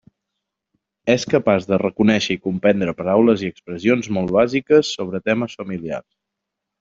És 1.15 1.25
capaç 1.33 1.67
de 1.73 1.79
reconéixer 1.83 2.37
i 2.39 2.41
comprendre 2.47 2.95
paraules 3.03 3.43
i 3.45 3.51
expressions 3.55 4.09
molt 4.17 4.33
bàsiques 4.39 4.93
sobre 5.01 5.23
temes 5.29 5.59
familiars. 5.65 6.09